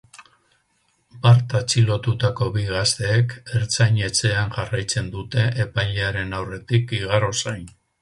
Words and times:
Bart 1.25 1.53
atxilotutako 1.59 2.47
bi 2.57 2.65
gazteek 2.71 3.37
ertzain-etxean 3.61 4.59
jarraitzen 4.59 5.15
dute 5.19 5.47
epailearen 5.69 6.39
aurretik 6.43 7.01
igaro 7.03 7.35
zain. 7.45 7.67